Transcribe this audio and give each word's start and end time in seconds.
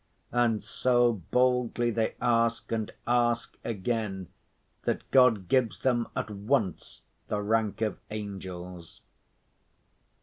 And 0.31 0.63
so 0.63 1.21
boldly 1.29 1.91
they 1.91 2.15
ask 2.19 2.71
and 2.71 2.91
ask 3.05 3.55
again 3.63 4.29
that 4.83 5.07
God 5.11 5.47
gives 5.47 5.79
them 5.81 6.07
at 6.15 6.31
once 6.31 7.03
the 7.27 7.43
rank 7.43 7.81
of 7.81 7.99
angels. 8.09 9.01